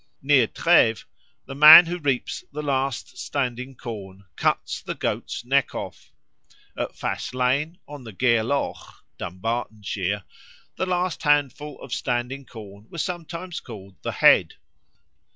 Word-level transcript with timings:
Near 0.23 0.47
Trèves, 0.47 1.03
the 1.45 1.53
man 1.53 1.85
who 1.85 1.99
reaps 1.99 2.43
the 2.51 2.63
last 2.63 3.19
standing 3.19 3.75
corn 3.75 4.25
"cuts 4.35 4.81
the 4.81 4.95
goat's 4.95 5.45
neck 5.45 5.75
off." 5.75 6.11
At 6.75 6.95
Faslane, 6.95 7.77
on 7.87 8.03
the 8.03 8.11
Gareloch 8.11 9.03
(Dumbartonshire), 9.19 10.23
the 10.75 10.87
last 10.87 11.21
handful 11.21 11.79
of 11.83 11.93
standing 11.93 12.47
corn 12.47 12.87
was 12.89 13.03
sometimes 13.03 13.59
called 13.59 13.95
the 14.01 14.13
"head." 14.13 14.55